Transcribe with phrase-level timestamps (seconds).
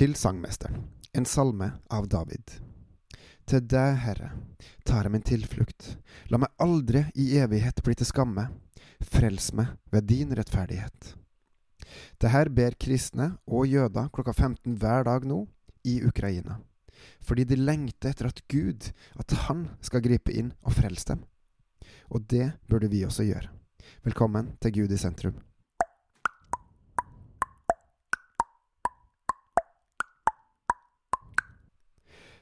[0.00, 0.78] Til sangmesteren,
[1.12, 2.54] en salme av David.
[3.44, 4.30] Til deg, Herre,
[4.88, 5.90] tar jeg min tilflukt.
[6.32, 8.46] La meg aldri i evighet bli til skamme.
[9.04, 11.10] Frels meg ved din rettferdighet.
[12.16, 15.42] Det her ber kristne og jøder klokka 15 hver dag nå
[15.84, 16.56] i Ukraina.
[17.20, 18.88] Fordi de lengter etter at Gud,
[19.20, 21.28] at Han skal gripe inn og frelse dem.
[22.08, 23.52] Og det burde vi også gjøre.
[24.08, 25.36] Velkommen til Gud i sentrum.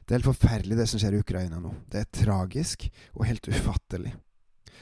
[0.08, 1.74] Det er helt forferdelig det som skjer i Ukraina nå.
[1.92, 4.14] Det er tragisk og helt ufattelig.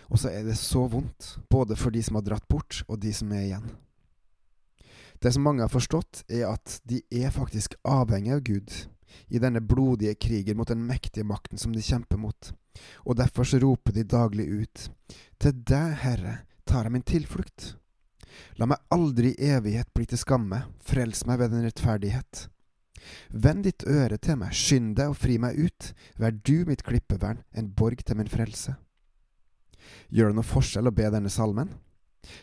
[0.07, 3.11] Og så er det så vondt, både for de som har dratt bort, og de
[3.11, 3.67] som er igjen.
[5.19, 8.71] Det som mange har forstått, er at de er faktisk avhengig av Gud
[9.27, 12.53] i denne blodige krigen mot den mektige makten som de kjemper mot,
[13.03, 14.91] og derfor så roper de daglig ut,
[15.43, 17.75] Til deg, Herre, tar jeg min tilflukt.
[18.57, 22.47] La meg aldri i evighet bli til skamme, frels meg ved din rettferdighet.
[23.31, 27.43] Vend ditt øre til meg, skynd deg og fri meg ut, vær du mitt klippevern,
[27.53, 28.77] en borg til min frelse.
[30.11, 31.75] Gjør det noe forskjell å be denne salmen?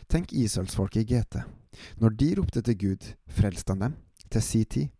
[0.08, 1.42] Tenk Israelsfolket i GT.
[2.00, 3.96] Når de ropte til Gud, frelste han dem,
[4.30, 4.92] til si tid.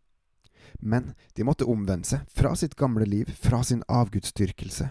[0.80, 4.90] Men de måtte omvende seg fra sitt gamle liv, fra sin avgudsdyrkelse.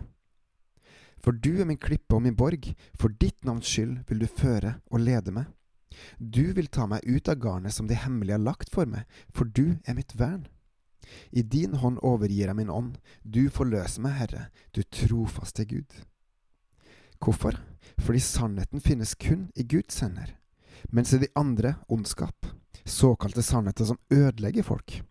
[1.24, 2.66] For du er min klippe og min borg,
[3.00, 5.48] for ditt navns skyld vil du føre og lede meg.
[6.18, 9.46] Du vil ta meg ut av garnet som de hemmelige har lagt for meg, for
[9.46, 10.48] du er mitt vern.
[11.32, 16.00] I din hånd overgir jeg min ånd, du forløser meg, Herre, du trofaste Gud.
[17.24, 17.60] Hvorfor?
[18.00, 20.36] Fordi sannheten finnes kun i Guds hender,
[20.90, 22.48] mens i de andre ondskap,
[22.86, 25.02] såkalte sannheter som ødelegger folk.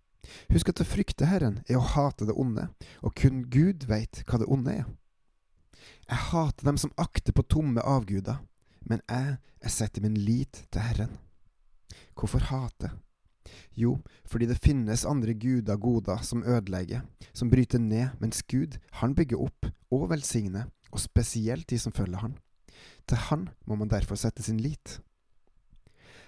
[0.53, 2.69] Husk at å frykte Herren er å hate det onde,
[3.03, 4.91] og kun Gud veit hva det onde er.
[6.09, 8.43] Jeg hater dem som akter på tomme avguder,
[8.85, 11.17] men jeg, jeg setter min lit til Herren.
[12.19, 12.93] Hvorfor hate?
[13.75, 13.99] Jo,
[14.29, 19.43] fordi det finnes andre guder goder som ødelegger, som bryter ned, mens Gud, han bygger
[19.43, 22.37] opp og velsigner, og spesielt de som følger han.
[23.09, 25.01] Til han må man derfor sette sin lit.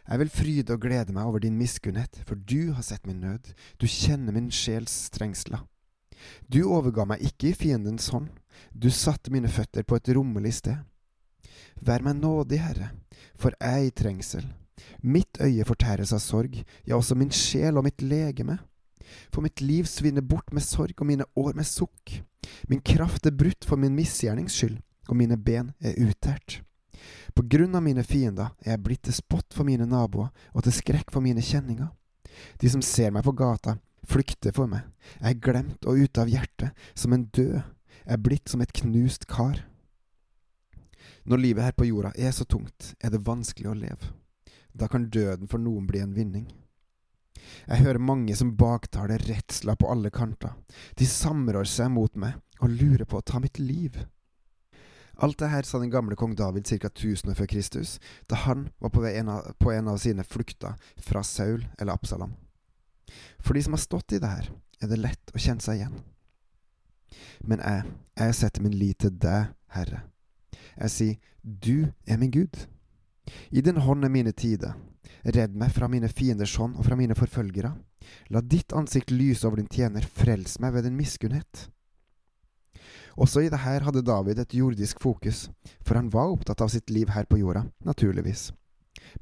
[0.05, 3.55] Jeg vil fryde og glede meg over din miskunnhet, for du har sett min nød,
[3.81, 5.65] du kjenner min sjels strengsler.
[6.49, 8.29] Du overga meg ikke i fiendens hånd,
[8.73, 10.77] du satte mine føtter på et rommelig sted.
[11.81, 12.91] Vær meg nådig, Herre,
[13.37, 14.45] for jeg er i trengsel.
[15.05, 18.59] Mitt øye fortæres av sorg, ja, også min sjel og mitt legeme.
[19.29, 22.23] For mitt liv svinner bort med sorg og mine år med sukk.
[22.69, 24.79] Min kraft er brutt for min misgjernings skyld,
[25.09, 26.63] og mine ben er uttært.
[27.35, 30.77] På grunn av mine fiender er jeg blitt til spott for mine naboer og til
[30.77, 31.91] skrekk for mine kjenninger.
[32.61, 33.77] De som ser meg på gata,
[34.09, 34.87] flykter for meg.
[35.21, 37.61] Jeg er glemt og ute av hjertet, som en død.
[38.05, 39.61] Jeg er blitt som et knust kar.
[41.25, 44.13] Når livet her på jorda er så tungt, er det vanskelig å leve.
[44.75, 46.49] Da kan døden for noen bli en vinning.
[47.69, 50.57] Jeg hører mange som baktaler redsla på alle kanter.
[50.99, 53.97] De samrår seg mot meg og lurer på å ta mitt liv.
[55.23, 56.91] Alt det her sa den gamle kong David ca.
[56.91, 60.75] 1000 år før Kristus, da han var på, en av, på en av sine flukter
[60.97, 62.35] fra Saul eller Absalom.
[63.39, 64.51] For de som har stått i det her,
[64.83, 66.01] er det lett å kjenne seg igjen.
[67.47, 70.03] Men jeg, jeg setter min lit til deg, Herre.
[70.75, 72.65] Jeg sier, du er min Gud.
[73.51, 74.75] I din hånd er mine tider.
[75.25, 77.73] Redd meg fra mine fienders hånd og fra mine forfølgere.
[78.33, 81.69] La ditt ansikt lyse over din tjener, frels meg ved din miskunnhet.
[83.15, 85.49] Også i det her hadde David et jordisk fokus,
[85.81, 88.51] for han var opptatt av sitt liv her på jorda, naturligvis.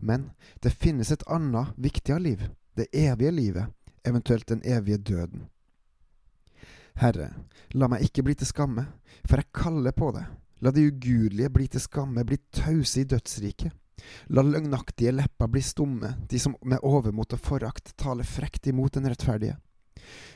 [0.01, 0.31] Men
[0.65, 2.47] det finnes et annet, viktigere liv,
[2.77, 3.67] det evige livet,
[4.05, 5.47] eventuelt den evige døden.
[6.99, 7.31] Herre,
[7.73, 8.87] la meg ikke bli til skamme,
[9.25, 10.25] for jeg kaller på det.
[10.63, 13.73] La de ugudelige bli til skamme, bli tause i dødsriket.
[14.33, 19.09] La løgnaktige lepper bli stumme, de som med overmot og forakt taler frekt imot den
[19.11, 19.59] rettferdige.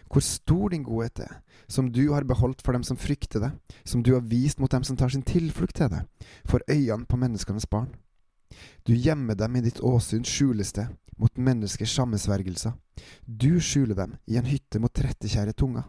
[0.07, 1.33] Hvor stor din godhet er,
[1.69, 4.85] som du har beholdt for dem som frykter deg, som du har vist mot dem
[4.87, 6.07] som tar sin tilflukt til deg,
[6.47, 7.91] for øynene på menneskenes barn.
[8.87, 12.77] Du gjemmer dem i ditt åsyns skjulested, mot menneskers sammensvergelser.
[13.27, 15.89] Du skjuler dem i en hytte mot trettekjære tunger.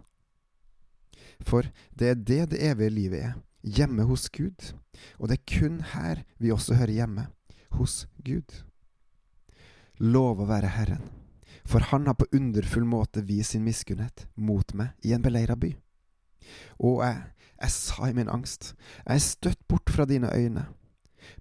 [1.46, 4.72] For det er det det evige livet er, hjemme hos Gud,
[5.20, 7.28] og det er kun her vi også hører hjemme,
[7.78, 8.64] hos Gud.
[9.98, 11.06] Lov å være Herren,
[11.66, 15.74] for Han har på underfull måte vist sin miskunnhet mot meg i en beleira by.
[16.80, 17.24] Og jeg,
[17.62, 18.74] jeg sa i min angst,
[19.06, 20.68] jeg er støtt bort fra dine øyne,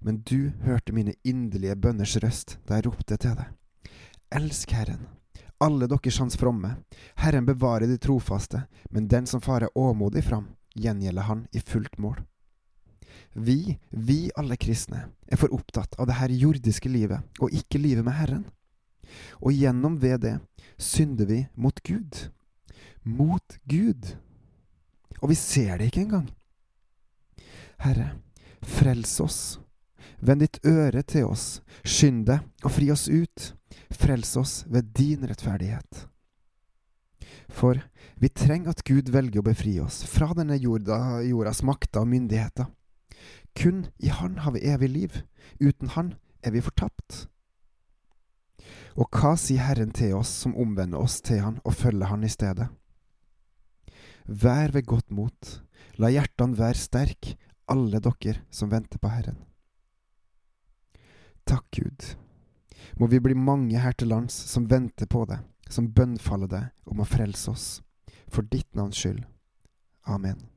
[0.01, 3.53] men du hørte mine inderlige bønners røst da jeg ropte til deg.
[4.35, 5.05] Elsk Herren,
[5.63, 6.75] alle dere hans fromme,
[7.17, 12.19] Herren bevarer de trofaste, men den som farer åmodig fram, gjengjelder han i fullt mål.
[13.37, 18.05] Vi, vi alle kristne, er for opptatt av det her jordiske livet, og ikke livet
[18.05, 18.45] med Herren.
[19.45, 20.33] Og gjennom ved det
[20.81, 22.27] synder vi mot Gud.
[23.05, 24.15] Mot Gud.
[25.21, 26.27] Og vi ser det ikke engang.
[27.81, 28.15] Herre,
[28.65, 29.39] frels oss.
[30.17, 31.61] Vend ditt øre til oss.
[31.85, 33.51] Skynd deg og fri oss ut.
[33.93, 36.07] Frels oss ved din rettferdighet.
[37.53, 37.79] For
[38.17, 42.65] vi trenger at Gud velger å befri oss fra denne jorda, jordas makter og myndigheter.
[43.57, 45.21] Kun i Han har vi evig liv.
[45.59, 46.13] Uten Han
[46.43, 47.25] er vi fortapt.
[48.97, 52.29] Og hva sier Herren til oss som omvender oss til Han og følger Han i
[52.29, 52.69] stedet?
[54.27, 55.51] Vær ved godt mot,
[55.97, 57.33] la hjertene være sterk,
[57.71, 59.39] alle dere som venter på Herren.
[61.47, 62.15] Takk, Gud.
[62.99, 65.39] Må vi bli mange her til lands som venter på deg,
[65.69, 67.67] som bønnfaller deg om å frelse oss.
[68.27, 69.23] For ditt navns skyld.
[70.03, 70.56] Amen.